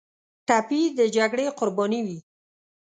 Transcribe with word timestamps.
ټپي 0.47 0.81
د 0.97 0.99
جګړې 1.15 1.45
قرباني 1.59 2.01
وي. 2.07 2.19